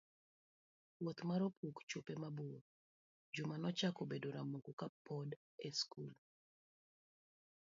Wuoth 1.03 1.21
mar 1.29 1.41
opuk, 1.47 1.77
chope 1.89 2.13
mabor, 2.21 2.61
Juma 3.33 3.55
nochako 3.59 4.01
bedo 4.11 4.27
ramoko 4.35 4.71
kapod 4.79 5.29
en 5.37 5.39
e 5.67 5.69
skul. 5.79 6.11